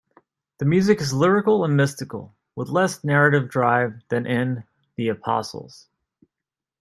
The 0.57 0.65
music 0.65 0.99
is 0.99 1.13
lyrical 1.13 1.63
and 1.63 1.77
mystical, 1.77 2.33
with 2.55 2.69
less 2.69 3.03
narrative 3.03 3.47
drive 3.51 4.01
than 4.09 4.25
in 4.25 4.63
"The 4.95 5.09
Apostles". 5.09 5.89